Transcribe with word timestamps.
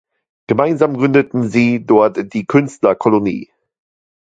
Gemeinsam 0.47 0.97
gründeten 0.97 1.47
sie 1.47 1.85
dort 1.85 2.33
die 2.33 2.47
Künstlerkolonie. 2.47 3.51